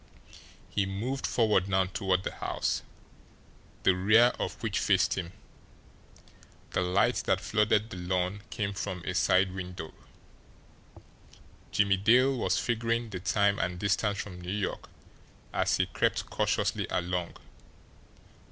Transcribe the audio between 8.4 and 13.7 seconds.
came from a side window. Jimmie Dale was figuring the time